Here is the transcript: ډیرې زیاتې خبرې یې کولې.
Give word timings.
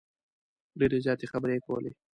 ډیرې 0.79 0.97
زیاتې 1.05 1.25
خبرې 1.31 1.53
یې 1.57 1.63
کولې. 1.67 1.91